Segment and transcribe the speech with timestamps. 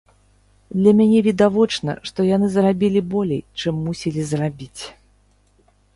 [0.77, 4.83] Для мяне відавочна, што яны зрабілі болей, чым мусілі зрабіць.